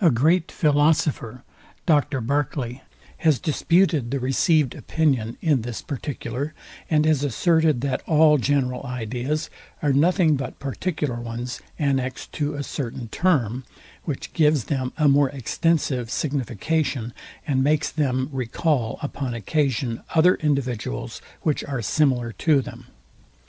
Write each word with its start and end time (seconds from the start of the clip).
A 0.00 0.12
great 0.12 0.52
philosopher 0.52 1.42
has 3.16 3.38
disputed 3.40 4.10
the 4.12 4.20
received 4.20 4.76
opinion 4.76 5.36
in 5.42 5.62
this 5.62 5.82
particular, 5.82 6.54
and 6.88 7.04
has 7.04 7.24
asserted, 7.24 7.80
that 7.80 8.00
all 8.06 8.38
general 8.38 8.84
ideas 8.84 9.50
are 9.82 9.92
nothing 9.92 10.36
but 10.36 10.60
particular 10.60 11.16
ones, 11.16 11.60
annexed 11.80 12.30
to 12.34 12.54
a 12.54 12.62
certain 12.62 13.08
term, 13.08 13.64
which 14.04 14.32
gives 14.34 14.66
them 14.66 14.92
a 14.98 15.08
more 15.08 15.30
extensive 15.30 16.10
signification, 16.12 17.12
and 17.44 17.64
makes 17.64 17.90
them 17.90 18.28
recall 18.30 19.00
upon 19.02 19.34
occasion 19.34 20.00
other 20.14 20.36
individuals, 20.36 21.20
which 21.40 21.64
are 21.64 21.82
similar 21.82 22.30
to 22.30 22.60
them. 22.62 22.86